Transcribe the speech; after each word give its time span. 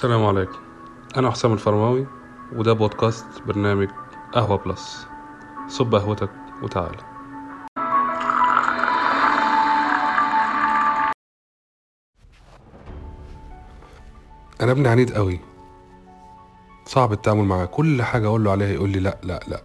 السلام 0.00 0.26
عليكم. 0.26 0.58
أنا 1.16 1.30
حسام 1.30 1.52
الفرماوي 1.52 2.06
وده 2.52 2.72
بودكاست 2.72 3.26
برنامج 3.46 3.88
قهوة 4.32 4.56
بلس. 4.56 5.06
صب 5.68 5.94
قهوتك 5.94 6.30
وتعالى 6.62 6.98
أنا 14.60 14.72
ابن 14.72 14.86
عنيد 14.86 15.12
قوي. 15.12 15.40
صعب 16.84 17.12
التعامل 17.12 17.44
معاه. 17.44 17.64
كل 17.64 18.02
حاجة 18.02 18.26
أقول 18.26 18.44
له 18.44 18.50
عليها 18.50 18.68
يقول 18.68 18.90
لي 18.90 19.00
لا 19.00 19.18
لا 19.22 19.40
لا. 19.48 19.62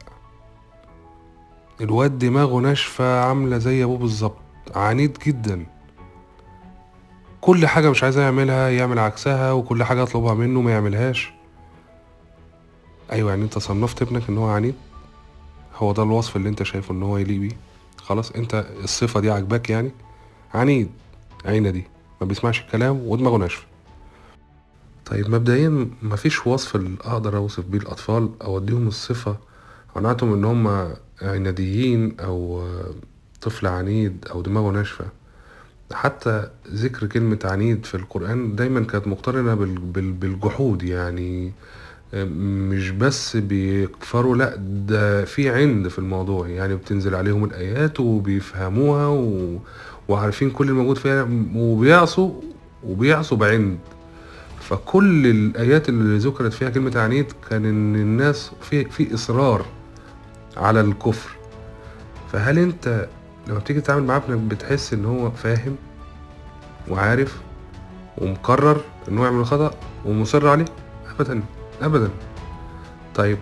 الواد 1.81 2.17
دماغه 2.17 2.59
ناشفة 2.59 3.25
عاملة 3.25 3.57
زي 3.57 3.83
أبوه 3.83 3.97
بالظبط. 3.97 4.37
عنيد 4.75 5.17
جدا. 5.25 5.74
كل 7.45 7.67
حاجة 7.67 7.89
مش 7.89 8.03
عايزاه 8.03 8.23
يعملها 8.23 8.69
يعمل 8.69 8.99
عكسها 8.99 9.51
وكل 9.51 9.83
حاجة 9.83 10.03
أطلبها 10.03 10.33
منه 10.33 10.61
ما 10.61 10.71
يعملهاش. 10.71 11.33
أيوة 13.11 13.29
يعني 13.29 13.43
أنت 13.43 13.57
صنفت 13.57 14.01
ابنك 14.01 14.29
إن 14.29 14.37
هو 14.37 14.47
عنيد؟ 14.47 14.75
هو 15.75 15.91
ده 15.91 16.03
الوصف 16.03 16.35
اللي 16.35 16.49
أنت 16.49 16.63
شايفه 16.63 16.93
إن 16.93 17.03
هو 17.03 17.17
يليق 17.17 17.39
بيه؟ 17.39 17.57
خلاص 17.97 18.31
أنت 18.31 18.65
الصفة 18.83 19.19
دي 19.19 19.31
عاجباك 19.31 19.69
يعني؟ 19.69 19.91
عنيد 20.53 20.89
عينة 21.45 21.69
دي 21.69 21.83
ما 22.21 22.27
بيسمعش 22.27 22.61
الكلام 22.61 22.99
ودماغه 23.07 23.37
ناشفة. 23.37 23.65
طيب 25.05 25.29
مبدئيا 25.29 25.89
مفيش 26.01 26.47
وصف 26.47 26.75
اللي 26.75 26.97
أقدر 27.01 27.37
أوصف 27.37 27.65
بيه 27.65 27.77
الأطفال 27.79 28.29
أو 28.41 28.57
أديهم 28.57 28.87
الصفة 28.87 29.37
عناتهم 29.95 30.33
إن 30.33 30.45
هم 30.45 30.93
عناديين 31.21 32.19
أو 32.19 32.67
طفل 33.41 33.67
عنيد 33.67 34.25
أو 34.31 34.41
دماغه 34.41 34.71
ناشفة؟ 34.71 35.05
حتى 35.93 36.47
ذكر 36.73 37.07
كلمة 37.07 37.39
عنيد 37.45 37.85
في 37.85 37.95
القرآن 37.95 38.55
دايما 38.55 38.83
كانت 38.83 39.07
مقترنة 39.07 39.53
بال- 39.55 39.79
بال- 39.79 40.11
بالجحود 40.11 40.83
يعني 40.83 41.51
مش 42.13 42.89
بس 42.89 43.37
بيكفروا 43.37 44.35
لا 44.35 44.55
ده 44.87 45.25
في 45.25 45.49
عند 45.49 45.87
في 45.87 45.99
الموضوع 45.99 46.47
يعني 46.47 46.75
بتنزل 46.75 47.15
عليهم 47.15 47.43
الآيات 47.43 47.99
وبيفهموها 47.99 49.07
و... 49.07 49.57
وعارفين 50.07 50.51
كل 50.51 50.69
الموجود 50.69 50.97
فيها 50.97 51.27
وبيعصوا 51.55 52.31
وبيعصوا 52.83 53.37
بعند. 53.37 53.77
فكل 54.61 55.27
الآيات 55.27 55.89
اللي 55.89 56.17
ذكرت 56.17 56.53
فيها 56.53 56.69
كلمة 56.69 56.99
عنيد 56.99 57.25
كان 57.49 57.65
إن 57.65 57.95
الناس 57.95 58.51
في 58.61 58.85
في 58.85 59.13
إصرار 59.13 59.65
على 60.57 60.81
الكفر. 60.81 61.29
فهل 62.31 62.59
أنت 62.59 63.07
لما 63.47 63.59
بتيجي 63.59 63.81
تتعامل 63.81 64.03
مع 64.03 64.15
ابنك 64.15 64.37
بتحس 64.37 64.93
إن 64.93 65.05
هو 65.05 65.31
فاهم 65.31 65.75
وعارف 66.89 67.41
ومقرر 68.17 68.81
إن 69.07 69.17
هو 69.17 69.25
يعمل 69.25 69.45
خطأ 69.45 69.71
ومصر 70.05 70.47
عليه؟ 70.47 70.65
أبدا 71.19 71.43
أبدا. 71.81 72.09
طيب 73.15 73.37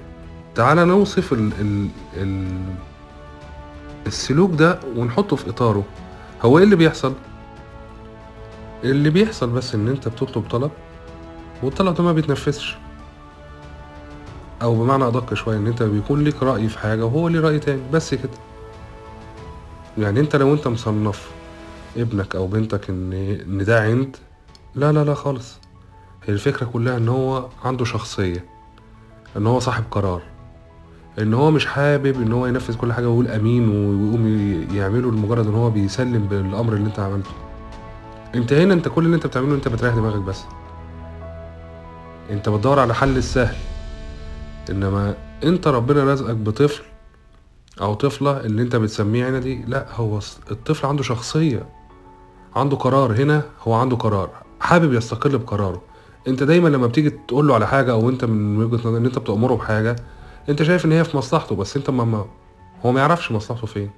تعالى 0.56 0.86
نوصف 0.86 1.34
ال 1.34 1.52
ال 1.59 1.88
ال 2.18 2.48
السلوك 4.08 4.52
ده 4.52 4.80
ونحطه 4.96 5.36
في 5.36 5.50
إطاره. 5.50 5.84
هو 6.42 6.58
إيه 6.58 6.64
اللي 6.64 6.76
بيحصل؟ 6.76 7.14
اللي 8.84 9.09
بيحصل 9.09 9.50
بس 9.50 9.76
إن 9.76 9.88
أنت 9.88 10.08
بتطلب 10.08 10.44
طلب 10.50 10.72
والطلب 11.64 11.96
ده 11.96 12.04
ما 12.04 12.12
بيتنفذش 12.14 12.78
أو 14.62 14.76
بمعنى 14.76 15.08
أدق 15.08 15.34
شوية 15.34 15.58
إن 15.58 15.68
أنت 15.68 15.84
بيكون 15.84 16.24
ليك 16.24 16.44
رأي 16.44 16.70
في 16.70 16.80
حاجة 16.80 17.06
وهو 17.06 17.28
ليه 17.28 17.40
رأي 17.40 17.59
تاني. 17.59 17.81
بس 17.94 18.14
كده. 18.14 18.30
يعني 19.98 20.20
انت 20.20 20.36
لو 20.36 20.54
انت 20.54 20.68
مصنف 20.68 21.32
ابنك 21.98 22.36
أو 22.36 22.48
بنتك 22.48 22.90
ان 22.90 23.14
ان 23.48 23.66
ده 23.66 23.82
عند 23.84 24.18
لا 24.76 24.92
لا 24.92 25.04
لا 25.04 25.14
خالص. 25.14 25.60
هي 26.26 26.34
الفكرة 26.34 26.66
كلها 26.66 26.98
ان 26.98 27.09
هو 27.09 27.48
عنده 27.66 27.86
شخصية 27.86 28.46
ان 29.38 29.48
هو 29.48 29.59
صاحب 29.59 29.84
قرار 29.92 30.22
ان 31.20 31.34
هو 31.34 31.52
مش 31.52 31.66
حابب 31.66 32.22
ان 32.22 32.32
هو 32.32 32.48
ينفذ 32.48 32.76
كل 32.78 32.94
حاجة 32.94 33.09
ويقول 33.09 33.28
أمين 33.28 33.70
ويقوم 33.70 34.28
يعمله 34.74 35.12
لمجرد 35.12 35.48
ان 35.48 35.56
هو 35.56 35.70
بيسلم 35.70 36.28
بالأمر 36.28 36.74
اللي 36.74 36.88
انت 36.88 37.00
عملته. 37.00 37.30
انت 38.36 38.53
هنا 38.53 38.74
انت 38.74 38.88
كل 38.88 39.06
اللي 39.06 39.16
انت 39.16 39.28
بتعمله 39.28 39.56
انت 39.56 39.68
بتريح 39.68 39.96
دماغك 39.96 40.22
بس. 40.22 40.42
انت 42.30 42.50
بتدور 42.50 42.80
على 42.80 42.94
حل 42.96 43.18
السهل. 43.18 43.56
انما 44.70 45.16
انت 45.44 45.68
ربنا 45.68 46.03
رزقك 46.14 46.36
بطفل 46.36 46.84
أو 47.81 47.94
طفلة 47.94 48.39
اللي 48.39 48.61
أنت 48.61 48.75
بتسميه 48.75 49.29
هنا 49.29 49.39
دي 49.39 49.63
لا 49.67 49.88
هو 49.95 50.19
الطفل 50.51 50.88
عنده 50.88 51.03
شخصية 51.03 51.66
عنده 52.56 52.78
قرار 52.78 53.11
هنا 53.23 53.44
هو 53.63 53.73
عنده 53.73 53.95
قرار 53.95 54.29
حابب 54.59 54.94
يستقل 54.94 55.38
بقراره. 55.38 55.81
أنت 56.28 56.44
دايما 56.44 56.69
لما 56.69 56.88
بتيجي 56.88 57.09
تقول 57.09 57.47
له 57.47 57.53
على 57.56 57.67
حاجة 57.67 57.91
أو 57.91 58.09
أنت 58.09 58.25
من 58.25 58.63
وجهة 58.63 58.75
نظر 58.88 58.97
إن 58.97 59.06
أنت 59.06 59.19
بتأمره 59.19 59.56
بحاجة 59.56 59.95
أنت 60.50 60.63
شايف 60.63 60.85
إن 60.85 60.91
هي 60.91 61.03
في 61.03 61.17
مصلحته 61.17 61.56
بس 61.56 61.78
أنت 61.78 61.89
ما 61.89 62.25
هو 62.85 62.91
ما 62.91 63.00
يعرفش 63.00 63.31
مصلحته 63.31 63.67
فين. 63.67 63.90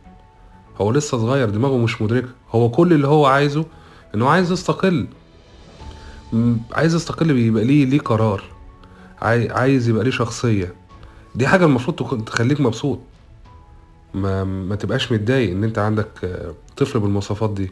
هو 0.82 0.92
لسه 0.92 1.18
صغير 1.18 1.50
دماغه 1.50 1.78
مش 1.78 2.02
مدركة. 2.02 2.28
هو 2.52 2.70
كل 2.70 2.94
اللي 2.94 3.08
هو 3.08 3.26
عايزه 3.26 3.66
ان 4.16 4.22
هو 4.22 4.28
عايز 4.28 4.52
يستقل. 4.52 5.08
عايز 6.74 6.96
يستقل 6.96 7.34
بيبقى 7.34 7.64
ليه 7.64 7.86
ليه 7.86 8.00
قرار. 8.00 8.44
عاي- 9.22 9.52
عايز 9.52 9.90
يبقى 9.90 10.04
ليه 10.04 10.12
شخصية. 10.12 10.74
دي 11.36 11.48
حاجة 11.48 11.66
المفروض 11.66 12.24
تخليك 12.26 12.62
مبسوط. 12.62 13.00
ما 14.16 14.44
ما 14.44 14.76
تبقاش 14.76 15.12
متضايق 15.12 15.52
ان 15.52 15.64
انت 15.64 15.80
عندك 15.80 16.08
طفل 16.78 17.00
بالمواصفات 17.00 17.50
دي. 17.54 17.72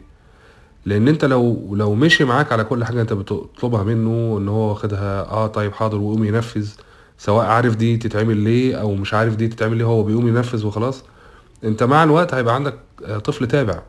لأن 0.86 1.08
انت 1.08 1.24
لو 1.24 1.74
لو 1.74 1.94
مشي 1.94 2.24
معاك 2.24 2.52
على 2.52 2.64
كل 2.64 2.84
حاجة 2.84 3.00
انت 3.00 3.12
بتطلبها 3.12 3.82
منه 3.82 4.38
ان 4.38 4.48
هو 4.48 4.68
واخدها 4.68 5.20
آه 5.30 5.46
طيب 5.46 5.72
حاضر 5.72 5.96
ويقوم 5.98 6.24
ينفذ. 6.24 6.68
سواء 7.18 7.46
عارف 7.46 7.76
دي 7.76 7.96
تتعمل 7.96 8.36
ليه 8.36 8.76
أو 8.80 8.94
مش 8.94 9.14
عارف 9.14 9.36
دي 9.36 9.48
تتعمل 9.48 9.76
ليه 9.76 9.84
هو 9.84 10.02
بيقوم 10.02 10.28
ينفذ 10.28 10.66
وخلاص. 10.66 11.04
انت 11.64 11.82
مع 11.82 12.04
الوقت 12.04 12.34
هيبقى 12.34 12.54
عندك 12.54 12.74
آه، 13.04 13.18
طفل 13.18 13.46
تابع. 13.48 13.82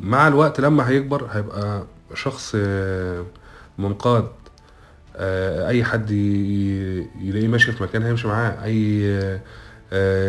مع 0.00 0.28
الوقت 0.28 0.60
لما 0.60 0.88
هيكبر 0.88 1.26
هيبقى 1.32 1.82
شخص 2.14 2.52
آه، 2.56 3.24
منقاد. 3.78 4.28
آه، 5.16 5.68
أي 5.68 5.84
حد 5.84 6.10
يلاقيه 6.10 7.48
ماشي 7.48 7.72
في 7.72 7.82
مكان 7.82 8.02
هيمشي 8.02 8.28
معاه. 8.28 8.64
أي 8.64 9.40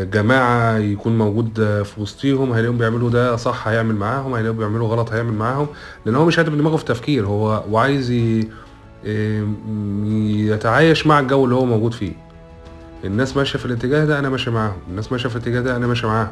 جماعة 0.04 0.78
يكون 0.78 1.18
موجود 1.18 1.60
آه، 1.60 1.82
في 1.84 2.02
وسطيهم 2.02 2.52
هيلاقيهم 2.54 2.78
بيعملوا 2.78 3.10
ده 3.10 3.36
صح 3.36 3.68
هيعمل 3.68 3.96
معاهم 3.96 4.34
هيلاقيهم 4.34 4.58
بيعملوا 4.58 4.88
غلط 4.88 5.12
هيعمل 5.12 5.34
معاهم 5.34 5.68
لأن 6.06 6.16
هو 6.16 6.26
مش 6.26 6.40
هادي 6.40 6.50
دماغه 6.52 6.78
في 6.78 6.86
تفكير 6.86 7.26
هو 7.26 7.64
وعايز 7.72 8.12
آه، 9.06 9.44
يتعايش 10.54 11.08
مع 11.08 11.20
الجو 11.20 11.44
اللي 11.46 11.56
هو 11.56 11.66
موجود 11.66 11.94
فيه. 11.94 12.12
الناس 13.06 13.38
ماشية 13.38 13.60
في 13.60 13.66
الاتجاه 13.66 14.06
ده 14.06 14.20
أنا 14.20 14.30
ماشي 14.30 14.52
معاهم 14.52 14.78
الناس 14.90 15.12
ماشية 15.12 15.30
في 15.30 15.36
الاتجاه 15.36 15.62
ده 15.62 15.76
أنا 15.76 15.88
ماشي 15.88 16.08
معاهم. 16.08 16.32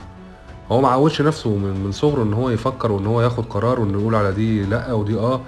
هو 0.71 0.81
ما 0.81 0.87
عودش 0.87 1.21
نفسه 1.21 1.49
من 1.55 1.83
من 1.83 1.91
صغره 1.91 2.23
إن 2.23 2.33
هو 2.33 2.49
يفكر 2.49 2.91
وإن 2.91 3.05
هو 3.05 3.21
ياخد 3.21 3.45
قرار 3.45 3.79
وانه 3.79 4.01
يقول 4.01 4.15
على 4.15 4.31
دي 4.31 4.63
لأ 4.65 4.93
ودي 4.93 5.15
آه 5.15 5.41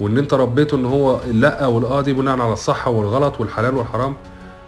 وإن 0.00 0.18
أنت 0.18 0.34
ربيته 0.34 0.76
إن 0.76 0.84
هو 0.84 1.20
اللأ 1.30 1.66
والآه 1.66 2.00
دي 2.00 2.12
بناء 2.12 2.40
على 2.40 2.52
الصح 2.52 2.88
والغلط 2.88 3.40
والحلال 3.40 3.74
والحرام. 3.74 4.16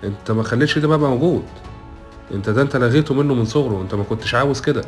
أنت 0.04 0.30
ما 0.30 0.42
خليتش 0.42 0.78
ده 0.78 0.88
بقى 0.88 0.98
موجود. 0.98 1.42
انت 2.34 2.50
ده 2.50 2.62
انت 2.62 2.76
لغيته 2.76 3.14
منه 3.14 3.34
من 3.34 3.44
صغره 3.44 3.80
انت 3.82 3.94
ما 3.94 4.02
كنتش 4.04 4.34
عاوز 4.34 4.60
كده. 4.60 4.84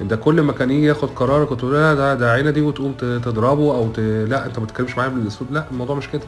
انت 0.00 0.14
كل 0.14 0.40
ما 0.40 0.52
كان 0.52 0.70
يجي 0.70 0.86
ياخد 0.86 1.08
قرار 1.16 1.44
كنت 1.44 1.60
تقول 1.60 1.72
لا 1.72 1.94
ده 1.94 2.14
ده 2.14 2.32
عينه 2.32 2.50
دي 2.50 2.60
وتقوم 2.60 2.92
تضربه 2.98 3.74
أو 3.76 3.88
ت... 3.88 3.98
لا 4.00 4.46
انت 4.46 4.58
ما 4.58 4.66
تتكلمش 4.66 4.96
معايا 4.98 5.10
بالاسلوب 5.10 5.52
لا 5.52 5.64
الموضوع 5.70 5.96
مش 5.96 6.08
كده. 6.10 6.22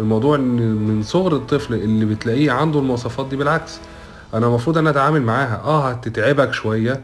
الموضوع 0.00 0.36
ان 0.36 0.74
من 0.74 1.02
صغر 1.02 1.36
الطفل 1.36 1.74
اللي 1.74 2.04
بتلاقيه 2.04 2.50
عنده 2.52 2.78
المواصفات 2.78 3.26
دي 3.26 3.36
بالعكس. 3.36 3.78
أنا 4.34 4.46
المفروض 4.46 4.78
أنا 4.78 4.90
اتعامل 4.90 5.22
معاها 5.22 5.60
آه 5.64 5.88
هتتعبك 5.90 6.52
شوية 6.52 7.00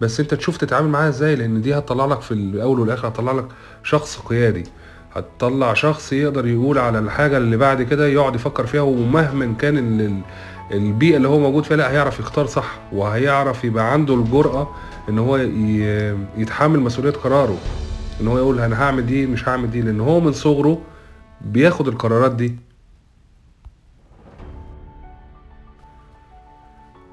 بس 0.00 0.20
انت 0.20 0.34
تشوف 0.34 0.56
تتعامل 0.56 0.88
معاها 0.88 1.08
إزاي 1.08 1.36
لأن 1.36 1.60
دي 1.62 1.74
هتطلع 1.78 2.04
لك 2.06 2.20
في 2.20 2.32
الأول 2.34 2.80
والاخر 2.80 3.08
هتطلع 3.08 3.32
لك 3.32 3.46
شخص 3.82 4.18
قيادي. 4.18 4.64
هتطلع 5.12 5.74
شخص 5.74 6.12
يقدر 6.12 6.46
يقول 6.46 6.78
على 6.78 6.98
الحاجة 6.98 7.36
اللي 7.36 7.56
بعد 7.56 7.82
كده 7.82 8.06
يقعد 8.06 8.34
يفكر 8.34 8.66
فيها 8.66 8.80
ومهما 8.80 9.54
كان 9.58 10.20
البيئة 10.72 11.16
اللي 11.16 11.28
هو 11.28 11.38
موجود 11.38 11.64
فيها 11.64 11.76
لا 11.76 11.90
هيعرف 11.90 12.20
يختار 12.20 12.46
صح 12.46 12.78
وهيعرف 12.92 13.64
يبقى 13.64 13.92
عنده 13.92 14.14
الجرأة 14.14 14.68
إن 15.08 15.18
هو 15.18 15.36
يتحمل 16.36 16.80
مسؤولية 16.80 17.10
قراره. 17.12 17.56
إن 18.20 18.28
هو 18.28 18.38
يقول 18.38 18.60
أنا 18.60 18.82
هعمل 18.82 19.06
دي 19.06 19.26
مش 19.26 19.48
هعمل 19.48 19.70
دي 19.70 19.80
لأن 19.82 20.00
هو 20.00 20.20
من 20.20 20.32
صغره 20.32 20.78
بياخد 21.40 21.88
القرارات 21.88 22.32
دي. 22.32 22.56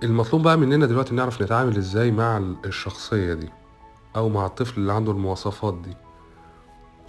المطلوب 0.03 0.43
بقى 0.43 0.57
مننا 0.57 0.85
دلوقتي 0.85 1.15
نعرف 1.15 1.41
نتعامل 1.41 1.77
إزاي 1.77 2.11
مع 2.11 2.37
ال- 2.37 2.55
الشخصية 2.65 3.33
دي 3.33 3.49
أو 4.15 4.29
مع 4.29 4.45
الطفل 4.45 4.81
اللي 4.81 4.93
عنده 4.93 5.11
المواصفات 5.11 5.73
دي. 5.73 5.93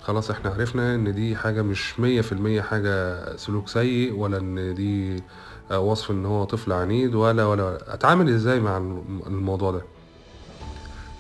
خلاص 0.07 0.31
إحنا 0.31 0.51
عرفنا 0.51 0.95
ان 0.95 1.15
دي 1.15 1.37
حاجة 1.37 1.63
مش 1.63 2.01
مية 2.01 2.21
في 2.21 2.33
المية 2.33 2.63
حاجة 2.63 3.37
سلوك 3.37 3.69
سيء 3.69 4.13
ولا 4.15 4.39
ان 4.39 4.75
دي 4.75 5.23
آه، 5.71 5.81
وصف 5.81 6.11
ان 6.11 6.27
هو 6.27 6.45
طفل 6.45 6.73
عنيد 6.73 7.15
ولا 7.15 7.45
ولا. 7.47 7.95
اتعامل 7.95 8.29
إزاي 8.29 8.61
مع 8.61 8.77
الم- 8.77 9.23
الموضوع 9.27 9.71
ده؟ 9.71 9.83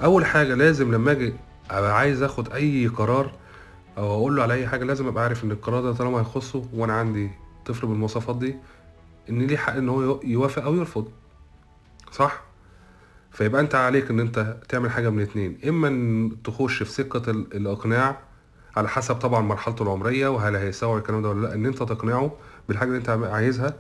أول 0.05 0.25
حاجة 0.25 0.55
لازم 0.55 0.95
لما 0.95 1.13
أجي 1.13 1.33
أبقى 1.71 1.99
عايز 1.99 2.23
آخد 2.23 2.53
أي 2.53 2.87
قرار 2.87 3.33
أو 3.99 4.05
هقول 4.11 4.37
له 4.37 4.43
على 4.43 4.55
أي 4.55 4.67
حاجة 4.67 4.85
لازم 4.85 5.07
أبقى 5.07 5.25
عارف 5.25 5.45
إن 5.45 5.51
القرار 5.51 5.83
ده 5.83 5.93
طالما 5.93 6.21
هيخصه 6.21 6.63
وأنا 6.75 6.93
عندي 6.93 7.31
طفل 7.67 7.87
بالمواصفات 7.87 8.37
دي 8.37 8.57
إن 9.31 9.39
ليه 9.47 9.57
حق 9.57 9.75
إن 9.77 9.89
هو 9.89 10.21
يوافق 10.25 10.63
أو 10.63 10.75
يرفض. 10.75 11.09
صح؟ 12.13 12.45
فيبقى 13.31 13.61
أنت 13.61 13.75
عليك 13.75 14.11
إن 14.11 14.21
أنت 14.21 14.57
تعمل 14.69 14.91
حاجة 14.91 15.09
من 15.11 15.23
اتنين. 15.23 15.59
إما 15.69 15.89
إن 15.89 16.33
تخش 16.45 16.83
في 16.83 16.91
سكة 16.91 17.31
ال- 17.31 17.57
الإقناع 17.57 18.19
على 18.77 18.89
حسب 18.89 19.15
طبعا 19.15 19.41
مرحلته 19.41 19.83
العمرية 19.83 20.29
وهل 20.29 20.57
هيستوعب 20.57 20.99
الكلام 20.99 21.23
ده 21.23 21.29
ولا 21.29 21.47
لأ 21.47 21.55
إن 21.55 21.67
أنت 21.67 21.79
تقنعه 21.79 22.33
بالحاجة 22.69 22.89
اللي 22.89 22.99
أنت 22.99 23.09
عايزها 23.11 23.75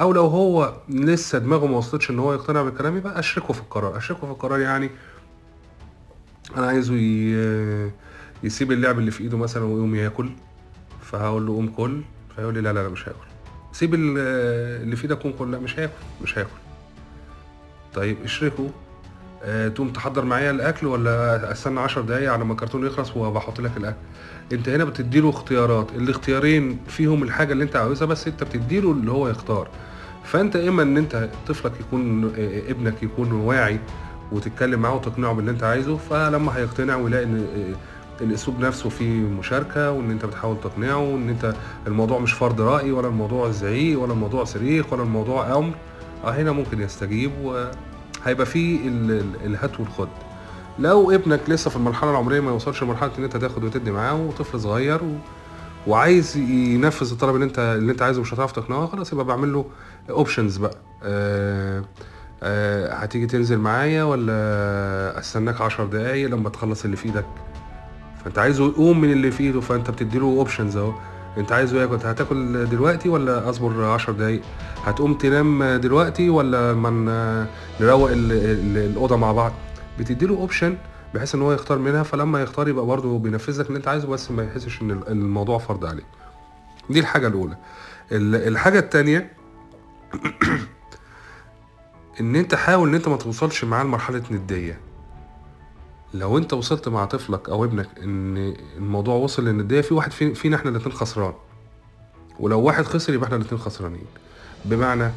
أو 0.00 0.12
لو 0.12 0.26
هو 0.26 0.74
لسه 0.88 1.38
دماغه 1.38 1.66
ما 1.66 1.76
وصلتش 1.76 2.10
إن 2.10 2.18
هو 2.18 2.32
يقتنع 2.32 2.62
بالكلام 2.62 2.96
يبقى 2.96 3.18
أشركه 3.18 3.52
في 3.54 3.60
القرار 3.60 3.96
أشركه 3.96 4.20
في 4.20 4.32
القرار 4.32 4.60
يعني 4.60 4.90
أنا 6.56 6.66
عايزه. 6.66 6.94
يسيب 8.44 8.72
اللعب 8.72 8.98
اللي 8.98 9.10
في 9.10 9.22
إيده 9.22 9.36
مثلا 9.38 9.64
ويقوم 9.64 9.94
ياكل 9.94 10.30
فهقول 11.02 11.46
له 11.46 11.52
قوم 11.52 11.68
كل 11.68 12.02
فيقول 12.36 12.54
لي 12.54 12.60
لا 12.60 12.72
لا 12.72 12.82
لا 12.82 12.88
مش 12.88 13.08
هاكل 13.08 13.26
سيب 13.72 13.94
ال- 13.94 14.18
اللي 14.82 14.96
في 14.96 15.02
إيدك 15.04 15.18
قوم 15.22 15.32
كل 15.32 15.52
لا 15.52 15.58
مش 15.58 15.78
هاكل 15.78 15.92
مش 16.22 16.38
هاكل 16.38 16.50
طيب 17.94 18.16
اشركه 18.24 18.70
تقوم 19.74 19.88
تحضر 19.88 20.24
معايا 20.24 20.50
الأكل 20.50 20.86
ولا 20.86 21.52
أستنى 21.52 21.80
عشر 21.80 22.00
دقايق 22.00 22.32
على 22.32 22.44
ما 22.44 22.52
الكرتون 22.52 22.86
يخلص 22.86 23.16
وبحط 23.16 23.60
لك 23.60 23.76
الأكل. 23.76 23.96
أنت 24.52 24.68
هنا 24.68 24.84
بتديله 24.84 25.30
اختيارات 25.30 25.86
الاختيارين 25.96 26.78
فيهم 26.88 27.22
الحاجة 27.22 27.52
اللي 27.52 27.64
أنت 27.64 27.76
عاوزها 27.76 28.06
بس 28.06 28.26
أنت 28.26 28.44
بتديله 28.44 28.92
اللي 28.92 29.10
هو 29.10 29.28
يختار. 29.28 29.68
فأنت 30.24 30.56
إما 30.56 30.82
إن 30.82 30.96
أنت 30.96 31.28
طفلك 31.48 31.72
يكون 31.80 32.24
آه، 32.38 32.70
ابنك 32.70 33.02
يكون 33.02 33.32
واعي 33.32 33.78
وتتكلم 34.32 34.80
معاه 34.80 34.94
وتقنعه 34.94 35.32
باللي 35.32 35.50
أنت 35.50 35.62
عايزه 35.62 35.96
فلما 35.96 36.56
هيقتنع 36.56 36.96
ويلاقي 36.96 37.24
إن 37.24 37.46
آه، 37.56 38.24
الاسلوب 38.24 38.60
نفسه 38.60 38.88
فيه 38.88 39.20
مشاركة 39.20 39.90
وإن 39.90 40.10
أنت 40.10 40.24
بتحاول 40.24 40.60
تقنعه 40.60 40.98
وإن 40.98 41.28
أنت 41.28 41.54
الموضوع 41.86 42.18
مش 42.18 42.32
فرض 42.32 42.60
رأي 42.60 42.92
ولا 42.92 43.08
الموضوع 43.08 43.50
زعيق 43.50 44.00
ولا 44.00 44.12
الموضوع 44.12 44.44
صريخ 44.44 44.92
ولا 44.92 45.02
الموضوع 45.02 45.56
أمر 45.56 45.74
هنا 46.24 46.52
ممكن 46.52 46.80
يستجيب 46.80 47.32
وهيبقى 48.24 48.46
فيه 48.46 48.88
ال- 48.88 49.10
ال- 49.10 49.46
الهات 49.46 49.80
والخد. 49.80 50.08
لو 50.78 51.10
ابنك 51.10 51.40
لسه 51.48 51.70
في 51.70 51.76
المرحلة 51.76 52.10
العمرية 52.10 52.40
ما 52.40 52.50
يوصلش 52.50 52.82
لمرحلة 52.82 53.10
إن 53.18 53.24
أنت 53.24 53.36
تاخد 53.36 53.64
وتدي 53.64 53.90
معاه 53.90 54.14
وطفل 54.14 54.60
صغير 54.60 55.04
و... 55.04 55.16
وعايز 55.86 56.36
ينفذ 56.36 57.10
الطلب 57.12 57.34
اللي 57.34 57.44
انت 57.44 57.58
اللي 57.58 57.92
أنت 57.92 58.02
عايزه 58.02 58.20
مش 58.20 58.34
هتعرف 58.34 58.52
تقنعه 58.52 58.86
خلاص 58.86 59.12
يبقى 59.12 59.24
بعمل 59.24 59.52
له 59.52 59.64
options 60.10 60.56
بقى. 60.56 60.76
آه 61.02 61.84
آه 62.42 62.94
هتيجي 62.94 63.26
تنزل 63.26 63.58
معايا 63.58 64.04
ولا 64.04 64.32
أستناك 65.18 65.60
عشر 65.60 65.84
دقايق 65.86 66.28
لما 66.30 66.48
تخلص 66.48 66.84
اللي 66.84 66.96
في 66.96 67.04
إيدك؟ 67.06 67.26
فأنت 68.24 68.38
عايزه 68.38 68.66
يقوم 68.68 69.00
من 69.00 69.12
اللي 69.12 69.30
في 69.30 69.42
إيده 69.44 69.60
فأنت 69.60 69.90
بتديله 69.90 70.26
options 70.26 70.76
أهو. 70.76 70.92
انت 71.38 71.52
عايزه 71.52 71.80
ياكل 71.80 71.94
هتاكل 71.94 72.66
دلوقتي 72.66 73.08
ولا 73.08 73.50
اصبر 73.50 73.84
عشر 73.84 74.12
دقايق؟ 74.12 74.42
هتقوم 74.84 75.14
تنام 75.14 75.64
دلوقتي 75.64 76.30
ولا 76.30 76.74
من 76.74 77.04
نروق 77.80 78.10
ال- 78.10 78.32
ال- 78.32 78.78
الأوضة 78.90 79.16
مع 79.16 79.32
بعض؟ 79.32 79.52
بتديله 79.98 80.34
option 80.36 80.76
بحيث 81.14 81.34
إن 81.34 81.42
هو 81.42 81.52
يختار 81.52 81.78
منها 81.78 82.02
فلما 82.02 82.42
يختار 82.42 82.68
يبقى 82.68 82.86
برضه 82.86 83.18
بينفذ 83.18 83.60
لك 83.60 83.66
اللي 83.66 83.76
أنت 83.76 83.88
عايزه 83.88 84.08
بس 84.08 84.30
ما 84.30 84.44
يحسش 84.44 84.82
إن 84.82 84.90
ال- 84.90 85.08
الموضوع 85.08 85.58
فرض 85.58 85.84
عليه 85.84 86.02
دي 86.90 87.00
الحاجة 87.00 87.26
الأولى. 87.26 87.56
ال- 88.12 88.48
الحاجة 88.48 88.78
التانية 88.78 89.32
إن 92.20 92.36
أنت 92.36 92.54
حاول 92.54 92.88
إن 92.88 92.94
أنت 92.94 93.08
ما 93.08 93.16
توصلش 93.16 93.64
معاه 93.64 93.84
لمرحلة 93.84 94.22
ندية. 94.30 94.80
لو 96.14 96.38
انت 96.38 96.52
وصلت 96.52 96.88
مع 96.88 97.04
طفلك 97.04 97.48
أو 97.48 97.64
ابنك 97.64 97.88
ان 98.02 98.54
الموضوع 98.76 99.14
وصل 99.14 99.44
للنديه 99.44 99.80
في 99.80 99.94
واحد 99.94 100.12
في- 100.12 100.34
فينا 100.34 100.56
إحنا 100.56 100.70
الاتنين 100.70 100.92
خسران. 100.96 101.32
ولو 102.40 102.60
واحد 102.60 102.84
خسر 102.84 103.14
يبقى 103.14 103.26
إحنا 103.26 103.36
الاتنين 103.36 103.60
خسرانين. 103.60 104.04
بمعنى 104.64 105.10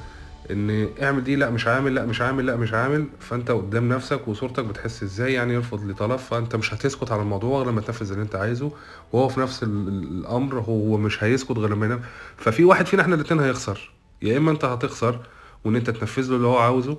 ان 0.52 0.90
اعمل 1.02 1.24
دي 1.24 1.36
لا 1.36 1.50
مش 1.50 1.68
عامل 1.68 1.96
لا 1.96 2.06
مش 2.06 2.22
عامل 2.22 2.46
لا 2.46 2.56
مش 2.56 2.74
عامل 2.74 3.06
فانت 3.20 3.52
قدام 3.52 3.90
نفسك 3.90 4.28
وصورتك 4.28 4.66
بتحس 4.66 5.04
إزاي 5.04 5.34
يعني 5.34 5.54
يرفض 5.54 5.84
لي 5.84 5.94
طلب 5.94 6.16
فانت 6.16 6.56
مش 6.56 6.74
هتسكت 6.74 7.12
على 7.12 7.22
الموضوع 7.22 7.60
غير 7.60 7.72
لما 7.72 7.82
تنفذ 7.82 8.12
اللي 8.12 8.24
انت 8.24 8.36
عايزه. 8.36 8.72
وهو 9.14 9.30
في 9.30 9.40
نفس 9.40 9.64
ال- 9.64 9.88
ال- 9.88 10.04
الامر 10.20 10.60
هو 10.60 10.98
مش 10.98 11.24
هيسكت 11.24 11.52
غير 11.52 11.70
لما 11.70 11.86
ينفذ 11.86 12.04
ففي 12.38 12.64
واحد 12.64 12.86
فينا 12.86 13.02
إحنا 13.04 13.16
الاتنين 13.16 13.42
هيخسر. 13.42 13.92
يا 14.22 14.38
اما 14.38 14.52
انت 14.52 14.66
هتخسر 14.66 15.20
وان 15.66 15.76
انت 15.76 15.90
تنفذ 15.90 16.30
له 16.30 16.36
اللي 16.36 16.48
هو 16.48 16.58
عاوزه 16.58 16.98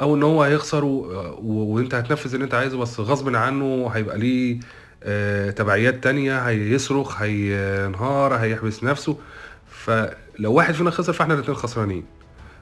أو 0.00 0.14
إن 0.14 0.22
هو 0.22 0.42
هيخسر. 0.42 0.84
وأنت 0.84 1.94
هتنفذ 1.94 2.32
اللي 2.34 2.44
أنت 2.44 2.54
عايزه 2.54 2.78
بس 2.78 3.00
غصب 3.00 3.36
عنه 3.36 3.90
هيبقى 3.94 4.18
ليه 4.18 4.58
آه... 5.02 5.50
تبعيات 5.50 6.04
تانية 6.04 6.38
هيصرخ 6.38 7.22
هينهار 7.22 8.34
هيحبس 8.34 8.84
نفسه. 8.84 9.16
فلو 9.70 10.52
واحد 10.52 10.74
فينا 10.74 10.90
خسر 10.90 11.12
فإحنا 11.12 11.34
الاتنين 11.34 11.56
خسرانين. 11.56 12.04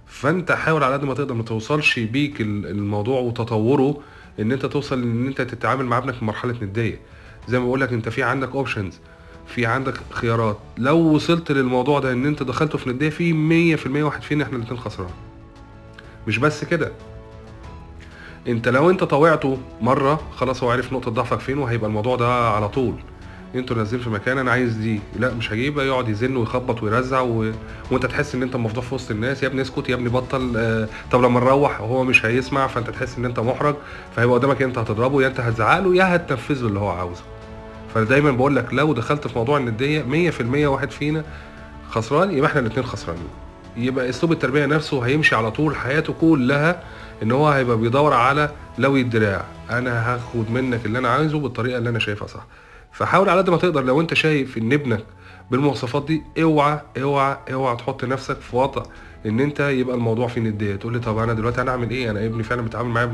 فأنت 0.07 0.53
حاول 0.53 0.83
على 0.85 0.95
قد 0.95 1.05
ما 1.05 1.15
تقدر 1.15 1.35
ما 1.35 1.43
توصلش 1.43 1.99
بيك 1.99 2.41
ال- 2.41 2.67
الموضوع 2.67 3.21
وتطوره 3.21 4.01
إن 4.41 4.53
أنت 4.53 4.67
توصل 4.67 5.03
إن 5.03 5.27
أنت 5.27 5.41
تتعامل 5.43 5.85
مع 5.85 5.99
ابنك 5.99 6.15
في 6.15 6.25
مرحلة 6.25 6.57
ندية. 6.63 7.01
زي 7.49 7.59
ما 7.59 7.65
بقول 7.65 7.81
لك 7.81 7.93
أنت 7.93 8.09
في 8.09 8.23
عندك 8.23 8.51
options 8.55 8.99
في 9.47 9.67
عندك 9.67 9.95
خيارات. 10.11 10.59
لو 10.79 10.97
وصلت 10.99 11.53
للموضوع 11.53 12.01
ده 12.01 12.13
إن 12.13 12.27
أنت 12.27 12.43
دخلته 12.43 12.79
في 12.79 12.91
ندية 12.91 13.09
في 13.11 13.77
100% 13.77 13.87
واحد 14.05 14.23
فينا 14.23 14.45
إحنا 14.45 14.57
الاتنين 14.57 14.81
خسران. 14.81 15.11
مش 16.27 16.39
بس 16.39 16.65
كده. 16.65 16.93
انت 18.49 18.69
لو 18.69 18.91
انت 18.91 19.05
طوعته 19.05 19.59
مرة 19.81 20.21
خلاص 20.37 20.63
هو 20.63 20.71
عارف 20.71 20.93
نقطة 20.93 21.11
ضعفك 21.11 21.41
فين 21.41 21.59
وهيبقى 21.59 21.87
الموضوع 21.89 22.17
ده 22.17 22.49
على 22.49 22.69
طول. 22.69 22.95
أنتوا 23.55 23.77
نازلين 23.77 24.03
في 24.03 24.11
مكان 24.11 24.39
أنا 24.39 24.51
عايز 24.51 24.75
دي. 24.75 25.01
لا 25.19 25.35
مش 25.35 25.53
هجيبها 25.53 25.85
يقعد 25.85 26.09
يزن 26.09 26.37
ويخبط 26.37 26.83
ويرزع 26.83 27.21
و... 27.21 27.53
وانت 27.91 28.07
تحس 28.07 28.35
ان 28.35 28.43
انت 28.43 28.57
مفضوح 28.57 28.85
في 28.85 28.95
وسط 28.95 29.11
الناس. 29.11 29.43
يا 29.43 29.49
ابني 29.49 29.63
اسكت 29.63 29.89
يا 29.89 29.95
ابني 29.95 30.09
بطل 30.09 30.53
آه... 30.57 30.89
طب 31.11 31.23
لما 31.23 31.41
نروح 31.41 31.81
وهو 31.81 32.05
مش 32.05 32.27
هيسمع 32.27 32.67
فانت 32.67 32.91
تحس 32.91 33.19
ان 33.19 33.25
انت 33.25 33.41
محرج. 33.41 33.75
فهيبقى 34.17 34.35
قدامك 34.39 34.63
انت 34.63 34.79
هتضربه 34.79 35.23
يا 35.23 35.29
انت 35.29 35.41
هتزعق 35.41 35.79
له 35.81 35.97
يا 35.97 36.17
هتنفذ 36.17 36.63
له 36.63 36.69
اللي 36.69 36.81
هو 36.81 36.89
عاوزه. 36.89 37.23
فانا 37.95 38.07
دايما 38.07 38.31
بقول 38.31 38.57
لك 38.57 38.75
لو 38.75 38.93
دخلت 38.93 39.27
في 39.29 39.39
موضوع 39.39 39.59
الندية 39.59 40.31
100% 40.31 40.43
واحد 40.67 40.91
فينا 40.91 41.25
خسران 41.91 42.31
يبقى 42.31 42.51
إحنا 42.51 42.61
الاثنين 42.61 42.87
خسرانين. 42.87 43.29
يبقى 43.77 44.09
أسلوب 44.09 44.33
التربية 44.33 44.67
نفسه 44.67 45.01
هيمشي 45.07 45.35
على 45.37 45.51
طول 45.51 45.77
حياته 45.77 46.13
كلها 46.21 46.83
إن 47.23 47.33
هو 47.33 47.49
هيبقى 47.49 47.77
بيدور 47.77 48.13
على 48.13 48.51
لوي 48.79 49.01
الدراع. 49.01 49.45
أنا 49.71 50.15
هاخد 50.15 50.51
منك 50.51 50.87
اللي 50.87 50.99
أنا 50.99 51.09
عايزه 51.09 51.39
بالطريقة 51.39 51.79
اللي 51.79 51.91
أنا 51.91 51.99
شايفها 51.99 52.27
صح. 52.29 52.47
فحاول 52.93 53.29
على 53.29 53.41
قد 53.41 53.51
ما 53.51 53.57
تقدر 53.57 53.85
لو 53.85 54.01
أنت 54.01 54.15
شايف 54.15 54.59
إن 54.59 54.73
ابنك 54.73 55.05
بالمواصفات 55.51 56.07
دي 56.07 56.23
اوعى 56.43 56.81
اوعى 57.03 57.37
اوعى 57.53 57.77
تحط 57.77 58.05
نفسك 58.05 58.37
في 58.41 58.57
وضع 58.57 58.83
إن 59.27 59.41
أنت 59.41 59.61
يبقى 59.61 59.97
الموضوع 59.97 60.29
فيه 60.29 60.41
ندية. 60.41 60.77
تقول 60.77 60.93
لي 60.93 60.99
طب 60.99 61.19
أنا 61.19 61.33
دلوقتي 61.33 61.61
أنا 61.61 61.71
أعمل 61.71 61.91
إيه؟ 61.91 62.11
أنا 62.11 62.27
ابني 62.27 62.43
فعلا 62.43 62.63
بيتعامل 62.63 62.91
معايا. 62.91 63.07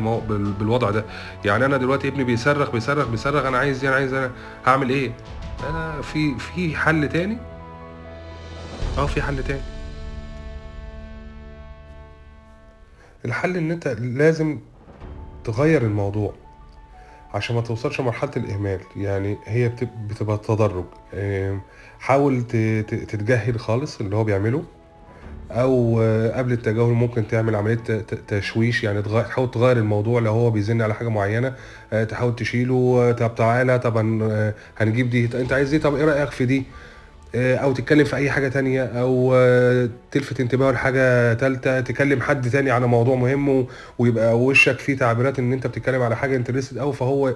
بالوضع 0.59 0.91
ده. 0.91 1.05
يعني 1.45 1.65
أنا 1.65 1.77
دلوقتي 1.77 2.09
ابني 2.09 2.25
بيصرخ 2.25 2.71
بيصرخ 2.71 3.09
بيصرخ 3.09 3.45
أنا 3.45 3.59
عايز 3.59 3.85
أنا 3.85 3.95
عايز 3.95 4.13
أنا 4.15 4.31
هعمل 4.67 4.91
إيه؟ 4.91 5.13
أنا 5.71 6.03
في 6.03 6.39
في 6.39 6.77
حل 6.77 7.09
تاني؟ 7.09 7.39
أه 8.99 9.07
في 9.07 9.23
حل 9.23 9.43
تاني. 9.43 9.61
الحل 13.25 13.57
إن 13.57 13.71
أنت 13.71 13.89
لازم 14.01 14.59
تغير 15.45 15.83
الموضوع 15.83 16.35
عشان 17.35 17.57
ما 17.57 17.63
توصلش 17.63 18.01
لمرحلة 18.01 18.31
الإهمال. 18.37 18.81
يعني 18.97 19.37
هي 19.45 19.69
بت- 19.69 19.89
بتبقى 20.11 20.39
تدرج. 20.39 20.85
حاول 22.01 22.43
تتجاهل 22.87 23.61
خالص 23.61 24.01
اللي 24.01 24.17
هو 24.17 24.25
بيعمله 24.25 24.63
أو 25.51 26.01
قبل 26.35 26.53
التجاهل 26.53 26.87
ممكن 26.93 27.29
تعمل 27.29 27.57
عملية 27.57 27.77
تشويش. 28.29 28.85
يعني 28.85 29.03
تحاول 29.03 29.51
تغير 29.51 29.77
الموضوع 29.77 30.21
لو 30.21 30.33
هو 30.33 30.51
بيزن 30.51 30.83
على 30.83 30.95
حاجة 30.95 31.09
معينة. 31.09 31.55
آه، 31.93 32.05
تحاول 32.05 32.37
تشيله. 32.37 33.13
طب 33.13 33.35
تعالى 33.35 33.79
طب 33.79 33.97
آه، 34.23 34.55
هنجيب 34.79 35.11
دي. 35.11 35.25
أنت 35.41 35.53
عايز 35.53 35.71
دي؟ 35.71 35.79
طب 35.79 35.95
إيه 35.95 36.05
رأيك 36.05 36.31
في 36.31 36.45
دي؟ 36.47 36.65
أو 37.35 37.73
تتكلم 37.73 38.05
في 38.05 38.17
أي 38.17 38.31
حاجة 38.31 38.49
تانية 38.49 38.85
أو 38.85 39.33
آه، 39.35 39.89
تلفت 40.11 40.41
انتباهه 40.41 40.71
لحاجة 40.73 41.35
تالتة 41.35 41.81
تكلم 41.81 42.21
حد 42.21 42.51
تاني 42.51 42.71
على 42.71 42.87
موضوع 42.87 43.17
مهم 43.17 43.67
ويبقى 43.99 44.39
وشك 44.39 44.79
فيه 44.79 44.97
تعبيرات 44.97 45.39
إن 45.39 45.53
أنت 45.53 45.67
بتتكلم 45.67 46.03
على 46.03 46.17
حاجة 46.17 46.37
انترستد 46.37 46.79
قوي 46.79 46.93
فهو 46.93 47.35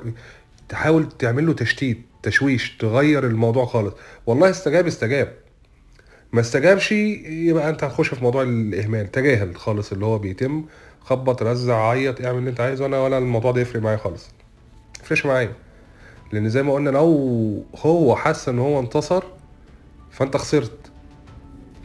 تحاول 0.69 1.09
تعمل 1.19 1.47
له 1.47 1.53
تشتيت 1.53 1.99
تشويش 2.23 2.77
تغير 2.77 3.27
الموضوع 3.27 3.65
خالص. 3.65 3.95
والله 4.27 4.51
استجاب 4.51 4.87
استجاب. 4.87 5.33
ما 6.33 6.41
استجابش 6.41 6.93
يبقى 6.93 7.69
أنت 7.69 7.85
هتخش 7.85 8.15
في 8.15 8.25
موضوع 8.25 8.43
الإهمال. 8.43 9.11
تجاهل 9.11 9.57
خالص 9.57 9.93
اللي 9.93 10.05
هو 10.07 10.19
بيتم 10.19 10.65
خبط 11.01 11.43
رزع 11.43 11.89
عيط 11.91 12.25
اعمل 12.25 12.39
اللي 12.39 12.51
أنت 12.51 12.61
عايزه 12.61 12.87
أنا 12.87 12.99
ولا 13.01 13.19
الموضوع 13.19 13.53
ده 13.53 13.61
يفرق 13.61 13.83
معايا 13.83 13.97
خالص. 13.97 14.31
مفرقش 15.03 15.27
معايا. 15.27 15.53
لأن 16.33 16.49
زي 16.49 16.63
ما 16.63 16.73
قلنا 16.73 16.91
لو 16.91 17.65
هو 17.77 18.17
حس 18.17 18.49
إن 18.49 18.59
هو 18.59 18.81
انتصر 18.81 19.25
فانت 20.15 20.37
خسرت. 20.37 20.91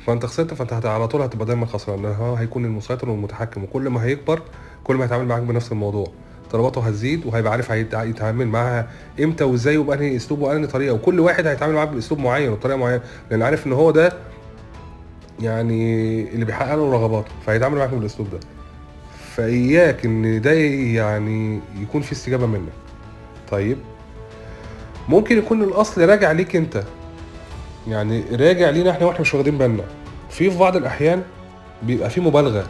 فانت 0.06 0.26
خسرت 0.26 0.54
فانت 0.54 0.74
هت- 0.74 0.86
على 0.86 1.08
طول 1.08 1.22
هتبقى 1.22 1.46
دايما 1.46 1.66
خسران. 1.66 2.02
لأن 2.04 2.16
هو 2.16 2.36
هيكون 2.36 2.66
المسيطر 2.66 3.10
والمتحكم 3.10 3.64
وكل 3.64 3.90
ما 3.90 4.04
هيكبر 4.04 4.42
كل 4.84 4.96
ما 4.96 5.04
هيتعامل 5.06 5.26
معاك 5.28 5.42
بنفس 5.44 5.72
الموضوع. 5.72 6.08
طلباته 6.52 6.82
هتزيد 6.82 7.26
وهيبقى 7.26 7.52
عارف 7.52 7.72
هيت- 7.72 7.94
يتعامل 7.94 8.48
معاها 8.48 8.88
إمتى 9.24 9.44
وإزاي 9.44 9.78
وبأنهي 9.78 10.16
أسلوب 10.16 10.42
وأنهي 10.42 10.68
طريقة. 10.68 10.94
وكل 10.94 11.20
واحد 11.20 11.48
هيتعامل 11.48 11.74
معاه 11.74 11.86
بأسلوب 11.86 12.20
معين 12.20 12.50
وبطريقه 12.52 12.78
معينة. 12.78 13.02
لأن 13.32 13.42
عارف 13.42 13.68
إن 13.68 13.74
هو 13.74 13.92
ده 13.92 14.14
يعني 15.40 16.22
اللي 16.34 16.46
بيحقق 16.46 16.76
له 16.76 16.92
رغباته 16.92 17.32
فهيتعامل 17.46 17.78
معاك 17.78 17.90
بالأسلوب 17.90 18.30
ده. 18.30 18.40
فإياك 19.36 20.06
إن 20.06 20.42
ده 20.42 20.52
يعني 20.54 21.60
يكون 21.82 22.02
في 22.02 22.12
استجابة 22.12 22.46
منك. 22.46 22.72
طيب؟ 23.52 23.78
ممكن 25.10 25.38
يكون 25.38 25.64
الأصل 25.64 26.10
راجع 26.10 26.32
ليك 26.32 26.56
أنت. 26.56 26.84
يعني 27.90 28.24
راجع 28.32 28.70
لينا 28.70 28.92
إحنا 28.92 29.06
وإحنا 29.06 29.22
مش 29.22 29.34
واخدين 29.34 29.58
بالنا. 29.58 29.84
في 30.30 30.52
في 30.52 30.58
بعض 30.58 30.76
الأحيان 30.76 31.24
بيبقى 31.84 32.10
في 32.10 32.22
مبالغة. 32.22 32.68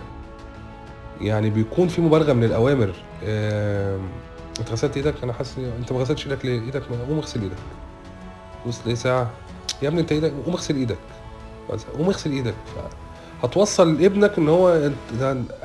يعني 1.22 1.50
بيكون 1.50 1.88
في 1.88 2.02
مبالغة 2.02 2.34
من 2.34 2.44
الأوامر. 2.44 2.94
آم، 3.24 4.02
انت 4.60 4.72
غسلت 4.72 4.98
إيدك؟ 4.98 5.14
أنا 5.24 5.34
حاسس 5.34 5.58
انت 5.80 5.92
ما 5.92 6.00
غسلتش 6.00 6.28
إيدك 6.28 6.46
ليه؟ 6.46 6.62
إيدك 6.62 6.84
قوم 7.10 7.18
اغسل 7.18 7.42
إيدك. 7.42 7.56
بص 8.68 8.80
ليه 8.86 8.96
ساعة 8.96 9.30
يا 9.82 9.88
ابني 9.88 10.02
انت 10.02 10.12
إيدك 10.12 10.34
قوم 10.46 10.54
اغسل 10.54 10.76
إيدك. 10.76 10.98
قوم 11.98 12.08
اغسل 12.08 12.32
إيدك. 12.32 12.54
هتوصل 13.44 14.02
لابنك 14.02 14.38
إن 14.38 14.50
هو 14.50 14.90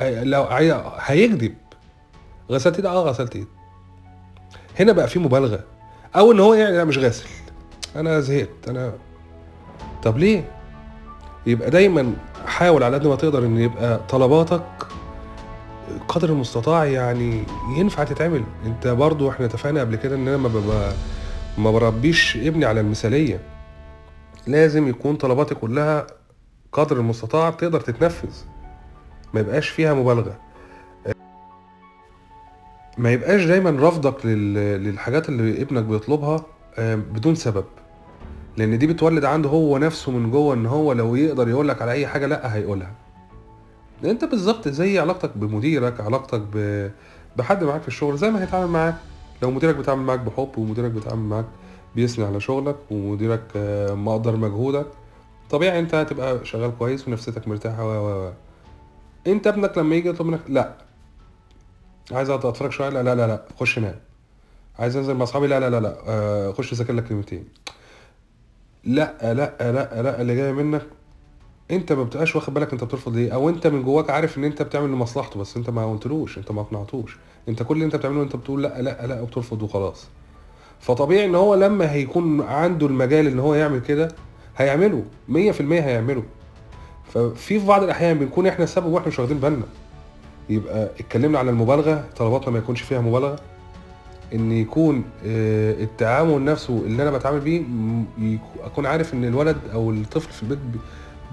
لو 0.00 0.42
هي- 0.42 0.82
هيكذب. 0.99 1.54
غسلت 2.50 2.76
إيدك؟ 2.76 2.88
آه 2.88 3.02
غسلت 3.02 3.37
إيدك. 3.37 3.49
هنا 4.80 4.92
بقى 4.92 5.08
في 5.08 5.18
مبالغة. 5.18 5.61
أو 6.16 6.32
إن 6.32 6.40
هو 6.40 6.54
يعني 6.54 6.76
لا 6.76 6.84
مش 6.84 6.99
غاسل. 6.99 7.26
أنا 7.96 8.20
زهقت. 8.20 8.68
أنا 8.68 8.92
طب 10.04 10.18
ليه؟ 10.18 10.50
يبقى 11.46 11.70
دايما 11.70 12.12
حاول 12.46 12.82
على 12.82 12.96
قد 12.96 13.06
ما 13.06 13.16
تقدر 13.16 13.44
إن 13.46 13.58
يبقى 13.58 14.00
طلباتك 14.08 14.64
قدر 16.08 16.28
المستطاع 16.28 16.84
يعني 16.84 17.42
ينفع 17.76 18.04
تتعمل. 18.04 18.44
أنت 18.66 18.87
برضو 18.88 19.30
إحنا 19.30 19.46
اتفقنا 19.46 19.80
قبل 19.80 19.96
كده 19.96 20.16
إن 20.16 20.28
أنا 20.28 20.37
ما 20.37 20.92
ما 21.58 21.70
بربيش 21.70 22.37
ابني 22.37 22.64
على 22.64 22.80
المثالية. 22.80 23.40
لازم 24.46 24.88
يكون 24.88 25.16
طلباتي 25.16 25.54
كلها 25.54 26.06
قدر 26.73 26.96
المستطاع 26.96 27.50
تقدر 27.50 27.80
تتنفذ. 27.80 28.30
ما 29.34 29.40
يبقاش 29.40 29.68
فيها 29.68 29.94
مبالغة. 29.94 30.37
ما 32.99 33.12
يبقاش 33.12 33.44
دايما 33.44 33.88
رفضك 33.88 34.26
لل- 34.26 34.84
للحاجات 34.84 35.28
اللي 35.28 35.62
ابنك 35.62 35.84
بيطلبها 35.84 36.44
آه، 36.78 36.94
بدون 36.94 37.34
سبب. 37.34 37.64
لأن 38.56 38.78
دي 38.78 38.87
بتولد 38.87 39.25
عنده 39.25 39.49
هو 39.50 39.78
نفسه 39.78 40.12
من 40.12 40.30
جوه 40.30 40.54
إن 40.54 40.66
هو 40.66 40.92
لو 40.92 41.14
يقدر 41.16 41.49
يقول 41.49 41.68
لك 41.68 41.82
على 41.82 41.92
أي 41.92 42.06
حاجة 42.06 42.26
لأ 42.26 42.54
هيقولها. 42.54 42.92
أنت 44.04 44.25
بالظبط 44.25 44.68
زي 44.68 44.99
علاقتك 44.99 45.30
بمديرك 45.37 46.00
علاقتك 46.00 46.40
ب... 46.52 46.90
بحد 47.37 47.64
معاك 47.64 47.82
في 47.82 47.88
الشغل 47.88 48.16
زي 48.16 48.30
ما 48.30 48.42
هيتعامل 48.42 48.66
معاك. 48.70 48.94
لو 49.42 49.50
مديرك 49.50 49.76
بيتعامل 49.76 50.02
معاك 50.02 50.20
بحب 50.20 50.58
ومديرك 50.58 50.90
بيتعامل 50.90 51.23
معاك 51.23 51.44
بيثني 51.96 52.25
على 52.25 52.40
شغلك 52.40 52.76
ومديرك 52.90 53.42
آه، 53.56 53.94
مقدر 53.94 54.37
مجهودك 54.37 54.87
طبيعي 55.50 55.78
أنت 55.78 55.94
هتبقى 55.94 56.44
شغال 56.44 56.73
كويس 56.78 57.08
ونفسيتك 57.08 57.49
مرتاحة 57.49 57.84
و 57.88 58.26
و 58.26 58.32
أنت 59.26 59.46
ابنك 59.46 59.78
لما 59.78 59.94
يجي 59.94 60.08
يطلب 60.08 60.26
منك 60.26 60.40
لأ. 60.49 60.75
عايز 62.12 62.30
اقعد 62.30 62.46
أتفرج 62.46 62.70
شوية؟ 62.73 62.88
لأ 62.88 63.02
لأ 63.02 63.14
لأ 63.14 63.26
لأ 63.26 63.42
خش 63.61 63.78
نام. 63.78 63.94
عايز 64.78 64.96
أنزل 64.96 65.14
مع 65.14 65.23
أصحابي؟ 65.23 65.46
لأ 65.46 65.61
لأ 65.61 65.70
لأ 65.70 65.80
لأ 65.80 65.96
آه، 66.08 66.52
خش 66.52 66.73
اذاكر 66.73 66.92
لك 66.92 67.04
كلمتين 67.04 67.44
لا 68.87 69.14
لا 69.35 69.35
لا 69.73 70.03
لا 70.03 70.21
اللي 70.21 70.37
جاي 70.37 70.53
منك 70.53 70.83
انت 71.71 71.93
ما 71.93 72.03
بتبقاش 72.03 72.37
واخد 72.37 72.55
بالك 72.55 72.73
انت 72.73 72.85
بترفض 72.85 73.17
ليه 73.17 73.35
أو 73.35 73.49
انت 73.49 73.67
من 73.67 73.83
جواك 73.83 74.11
عارف 74.11 74.38
ان 74.38 74.45
انت 74.45 74.62
بتعمل 74.62 74.88
لمصلحته 74.88 75.41
بس 75.41 75.57
انت 75.57 75.71
ما 75.71 75.91
قلتلوش 75.93 76.38
انت 76.38 76.53
ما 76.53 76.61
اقنعتوش. 76.61 77.17
انت 77.49 77.62
كل 77.62 77.75
اللي 77.75 77.85
انت 77.85 77.97
بتعمله 77.97 78.23
انت 78.23 78.37
بتقول 78.37 78.62
لا 78.62 78.83
لا 78.83 79.07
لا 79.07 79.21
وبترفض 79.21 79.62
وخلاص. 79.62 80.07
فطبيعي 80.81 81.25
ان 81.25 81.35
هو 81.35 81.55
لما 81.55 81.93
هيكون 81.93 82.41
عنده 82.43 82.87
المجال 82.87 83.26
ان 83.26 83.38
هو 83.38 83.55
يعمل 83.55 83.79
كده 83.81 84.09
هيعمله 84.57 85.03
100% 85.29 85.33
هيعمله. 85.61 86.23
ففي 87.14 87.35
في 87.61 87.67
بعض 87.67 87.83
الأحيان 87.83 88.19
بنكون 88.19 88.47
إحنا 88.47 88.64
السبب 88.64 88.87
وإحنا 88.87 89.09
مش 89.09 89.19
واخدين 89.19 89.38
بالنا. 89.38 89.64
يبقى 90.49 90.85
اتكلمنا 91.00 91.38
على 91.38 91.50
المبالغة 91.50 92.05
طلباتنا 92.17 92.50
ما 92.50 92.59
يكونش 92.59 92.83
فيها 92.83 93.00
مبالغة. 93.00 93.37
إن 94.35 94.52
يكون 94.52 95.04
آه، 95.26 95.73
التعامل 95.83 96.45
نفسه 96.45 96.83
اللي 96.87 97.02
أنا 97.02 97.11
بتعامل 97.11 97.40
بيه 97.40 97.62
أكون 98.64 98.87
عارف 98.87 99.14
إن 99.14 99.25
الولد 99.25 99.57
أو 99.73 99.90
الطفل 99.90 100.33
في 100.33 100.43
البيت 100.43 100.59
بي- 100.59 100.78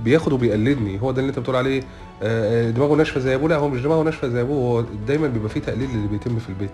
بياخد 0.04 0.34
وبيقلدني. 0.34 1.02
هو 1.02 1.12
ده 1.12 1.20
اللي 1.22 1.30
أنت 1.30 1.40
بتقول 1.40 1.56
عليه 1.56 1.82
آه، 2.24 2.68
آه، 2.68 2.72
دماغه 2.72 2.96
ناشفة 2.96 3.20
زي 3.20 3.36
أبوه. 3.36 3.50
لا 3.50 3.56
هو 3.56 3.70
مش 3.70 3.82
دماغه 3.82 4.04
ناشفة 4.04 4.28
زي 4.28 4.42
أبوه. 4.42 4.58
هو 4.80 4.86
دايما 5.08 5.28
بيبقى 5.28 5.50
فيه 5.50 5.60
تقليد 5.60 5.90
اللي 5.90 6.08
بيتم 6.08 6.40
في 6.40 6.50
البيت. 6.50 6.72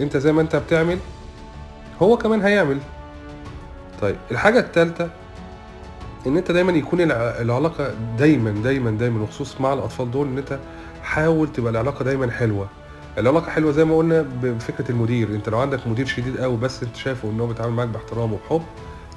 أنت 0.00 0.16
زي 0.16 0.32
ما 0.32 0.40
أنت 0.40 0.56
بتعمل 0.56 0.98
هو 2.02 2.16
كمان 2.16 2.42
هيعمل. 2.42 2.78
طيب 4.02 4.16
الحاجة 4.30 4.58
الثالثه 4.58 5.10
إن 6.26 6.36
أنت 6.36 6.50
دايما 6.50 6.72
يكون 6.72 7.00
الع- 7.00 7.40
العلاقة 7.40 7.94
دايما 8.18 8.50
دايما 8.50 8.90
دايما 8.90 9.22
وخصوص 9.22 9.60
مع 9.60 9.72
الأطفال 9.72 10.10
دول 10.10 10.26
إن 10.26 10.38
أنت 10.38 10.58
حاول 11.02 11.52
تبقى 11.52 11.72
العلاقة 11.72 12.04
دايما 12.04 12.30
حلوة. 12.30 12.68
العلاقة 13.18 13.50
حلوة 13.50 13.72
زي 13.72 13.84
ما 13.84 13.96
قلنا 13.96 14.26
بفكرة 14.42 14.90
المدير. 14.90 15.28
انت 15.28 15.48
لو 15.48 15.58
عندك 15.58 15.86
مدير 15.86 16.06
شديد 16.06 16.38
قوي 16.40 16.56
بس 16.56 16.82
انت 16.82 16.96
شايفه 16.96 17.30
ان 17.30 17.40
هو 17.40 17.46
بيتعامل 17.46 17.72
معاك 17.74 17.88
باحترام 17.88 18.32
وبحب 18.32 18.62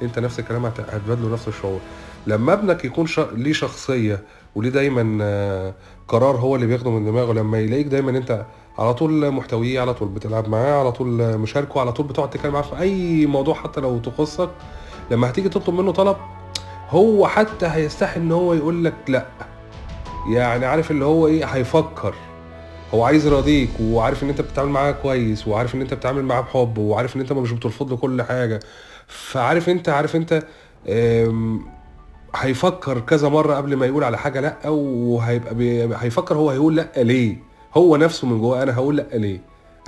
انت 0.01 0.19
نفس 0.19 0.39
الكلام 0.39 0.65
هت- 0.65 0.79
هتبادله 0.93 1.33
نفس 1.33 1.47
الشعور. 1.47 1.79
لما 2.27 2.53
ابنك 2.53 2.85
يكون 2.85 3.07
ش... 3.07 3.19
ليه 3.19 3.53
شخصية 3.53 4.23
وليه 4.55 4.69
دايما 4.69 5.17
آه، 5.21 5.73
قرار 6.07 6.35
هو 6.37 6.55
اللي 6.55 6.67
بياخده 6.67 6.91
من 6.91 7.05
دماغه 7.05 7.33
لما 7.33 7.59
يلاقيك 7.59 7.87
دايما 7.87 8.11
انت 8.11 8.45
على 8.79 8.93
طول 8.93 9.31
محتويه 9.31 9.81
على 9.81 9.93
طول 9.93 10.07
بتلعب 10.07 10.49
معاه 10.49 10.79
على 10.79 10.91
طول 10.91 11.37
مشاركه 11.37 11.79
على 11.81 11.91
طول 11.91 12.05
بتقعد 12.07 12.29
تتكلم 12.29 12.53
معاه 12.53 12.61
في 12.61 12.79
أي 12.79 13.25
موضوع 13.25 13.53
حتى 13.55 13.81
لو 13.81 13.97
تخصك 13.99 14.49
لما 15.11 15.29
هتيجي 15.29 15.49
تطلب 15.49 15.75
منه 15.75 15.91
طلب 15.91 16.17
هو 16.89 17.27
حتى 17.27 17.65
هيستحي 17.65 18.19
إن 18.19 18.31
هو 18.31 18.53
يقول 18.53 18.83
لك 18.85 18.93
لأ. 19.07 19.25
يعني 20.31 20.65
عارف 20.65 20.91
اللي 20.91 21.05
هو 21.05 21.27
إيه؟ 21.27 21.45
هيفكر. 21.45 22.13
هو 22.94 23.03
عايز 23.03 23.25
يراضيك 23.25 23.70
وعارف 23.82 24.24
إن 24.24 24.29
أنت 24.29 24.41
بتتعامل 24.41 24.72
معاه 24.72 24.91
كويس 24.91 25.48
وعارف 25.48 25.75
إن 25.75 25.82
أنت 25.82 25.94
بتتعامل 25.94 26.24
معاه 26.24 26.41
بحب 26.41 26.77
وعارف 26.77 27.15
إن 27.15 27.22
أنت 27.22 27.34
مش 27.34 27.51
بترفض 27.51 27.89
له 27.89 27.98
كل 27.98 28.22
حاجة. 28.22 28.60
فعارف 29.08 29.70
أنت 29.70 29.89
عارف 29.89 30.15
أنت 30.15 30.44
هيفكر 32.36 33.00
كذا 33.00 33.29
مرة 33.29 33.56
قبل 33.56 33.75
ما 33.75 33.86
يقول 33.86 34.03
على 34.03 34.17
حاجة 34.17 34.39
لأ 34.39 34.70
وهيبقى. 34.70 35.56
هيفكر 36.03 36.36
هو 36.36 36.50
هيقول 36.50 36.75
لأ 36.75 36.91
ليه؟ 36.98 37.38
هو 37.77 37.98
نفسه 37.98 38.27
من 38.27 38.39
جواه 38.39 38.63
أنا 38.63 38.75
هقول 38.75 38.98
لأ 38.98 39.08
ليه؟ 39.17 39.39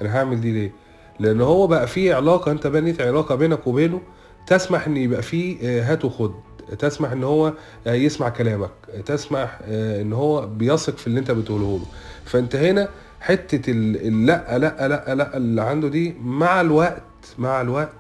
أنا 0.02 0.18
هعمل 0.18 0.42
دي 0.42 0.52
ليه؟ 0.52 0.72
لأن 1.20 1.42
هو 1.42 1.68
بقى 1.68 1.88
في 1.88 2.14
علاقة 2.14 2.52
أنت 2.52 2.68
بنيت 2.68 3.02
علاقة 3.02 3.36
بينك 3.36 3.68
وبينه 3.68 4.02
تسمح 4.48 4.88
إن 4.88 4.98
يبقى 4.98 5.22
في 5.22 5.58
آه، 5.64 5.92
هات 5.92 6.06
وخد. 6.06 6.34
تسمح 6.80 7.12
إن 7.12 7.24
هو 7.24 7.54
آه، 7.88 7.94
يسمع 7.94 8.30
كلامك 8.30 8.72
تسمح 9.06 9.60
آه، 9.64 10.02
إن 10.02 10.14
هو 10.14 10.48
بيثق 10.48 10.98
في 10.98 11.08
اللي 11.08 11.20
أنت 11.20 11.32
بتقوله 11.32 11.78
له. 11.78 11.86
فأنت 12.26 12.56
هنا 12.56 12.90
حتة 13.22 13.72
اللأ 13.72 14.58
لأ 14.58 14.88
لأ 14.88 15.16
لأ 15.16 15.38
اللي 15.38 15.62
عنده 15.62 15.88
دي 15.88 16.16
مع 16.22 16.62
الوقت 16.62 17.02
مع 17.38 17.62
الوقت 17.62 17.94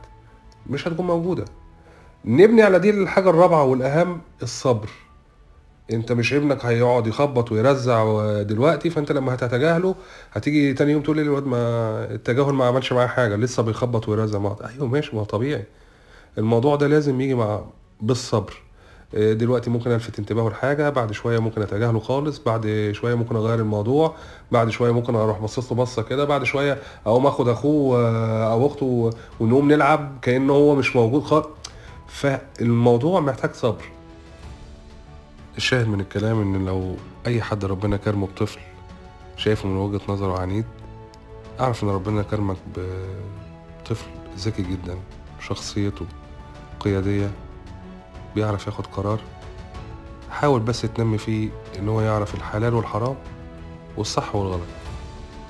مش 0.69 0.88
هتكون 0.88 1.07
موجودة. 1.07 1.45
نبني 2.25 2.61
على 2.61 2.79
دي 2.79 2.89
الحاجة 2.89 3.29
الرابعة 3.29 3.63
والأهم 3.63 4.21
الصبر. 4.43 4.89
أنت 5.93 6.11
مش 6.11 6.33
ابنك 6.33 6.65
هيقعد 6.65 7.07
يخبط 7.07 7.51
ويرزع 7.51 8.23
دلوقتي 8.41 8.89
فأنت 8.89 9.11
لما 9.11 9.33
هتتجاهله 9.33 9.95
هتيجي 10.33 10.73
تاني 10.73 10.91
يوم 10.91 11.01
تقول 11.01 11.15
لي 11.15 11.21
الواد 11.21 11.45
ما 11.45 11.59
التجاهل 12.11 12.53
ما 12.53 12.65
عملش 12.65 12.93
معاه 12.93 13.07
حاجة 13.07 13.35
لسه 13.35 13.63
بيخبط 13.63 14.09
ويرزع. 14.09 14.39
أيوه 14.69 14.88
ماشي 14.88 15.15
ما 15.15 15.21
هو 15.21 15.25
طبيعي. 15.25 15.63
الموضوع 16.38 16.75
ده 16.75 16.88
لازم 16.88 17.21
يجي 17.21 17.33
مع 17.33 17.61
بالصبر. 18.01 18.62
آه، 19.15 19.34
دلوقتي 19.34 19.70
ممكن 19.70 19.91
ألفت 19.91 20.20
انتباهه 20.20 20.50
لحاجة 20.50 20.89
بعد 20.89 21.12
شوية 21.12 21.39
ممكن 21.39 21.62
أتجاهله 21.62 22.00
خالص 22.00 22.39
بعد 22.39 22.91
شوية 22.94 23.15
ممكن 23.15 23.36
أغير 23.36 23.60
الموضوع 23.60 24.15
بعد 24.51 24.70
شوية 24.70 24.91
ممكن 24.91 25.15
أروح 25.15 25.39
بصص 25.39 25.72
له 25.72 25.77
بصة 25.77 26.01
كده 26.01 26.25
بعد 26.25 26.44
شوية 26.44 26.77
أقوم 27.06 27.27
آخد 27.27 27.48
أخوه 27.48 28.00
آه، 28.00 28.51
أو 28.51 28.68
أخته 28.68 29.10
ونقوم 29.39 29.72
نلعب 29.72 30.18
كأنه 30.22 30.53
هو 30.53 30.75
مش 30.75 30.96
موجود 30.96 31.24
خالص 31.24 31.48
فالموضوع 32.08 33.20
محتاج 33.20 33.53
صبر. 33.53 33.84
الشاهد 35.58 35.88
من 35.88 36.00
الكلام 36.01 36.41
إن 36.41 36.65
لو 36.65 36.96
أي 37.27 37.41
حد 37.41 37.65
ربنا 37.65 37.98
كرمه 37.98 38.27
بطفل 38.27 38.60
شايفه 39.38 39.70
من 39.70 39.77
وجهة 39.77 40.01
نظره 40.10 40.39
عنيد 40.39 40.65
أعرف 41.60 41.84
إن 41.84 41.89
ربنا 41.89 42.22
كرمك 42.24 42.58
بطفل 42.75 44.08
ذكي 44.38 44.62
جدا 44.62 44.98
شخصيته 45.39 46.06
قيادية 46.79 47.32
بيعرف 48.36 48.67
ياخد 48.67 48.88
قرار. 48.88 49.19
حاول 50.31 50.59
بس 50.59 50.81
تنمي 50.81 51.17
فيه 51.17 51.50
إن 51.79 51.89
هو 51.89 52.01
يعرف 52.01 52.36
الحلال 52.36 52.74
والحرام 52.74 53.15
والصح 53.98 54.36
والغلط. 54.36 54.62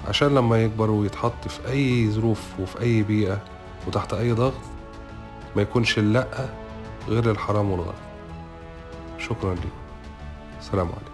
عشان 0.07 0.35
لما 0.35 0.63
يكبر 0.63 0.91
ويتحط 0.91 1.47
في 1.47 1.67
أي 1.71 2.11
ظروف 2.11 2.59
وفي 2.59 2.81
أي 2.81 3.03
بيئة 3.03 3.41
وتحت 3.87 4.13
أي 4.13 4.31
ضغط 4.31 4.53
ما 5.55 5.61
يكونش 5.61 5.97
اللأ 5.97 6.49
غير 7.07 7.31
الحرام 7.31 7.71
والغلط. 7.71 7.95
شكرا 9.17 9.53
لكم 9.53 9.69
السلام 10.59 10.87
عليكم. 10.87 11.08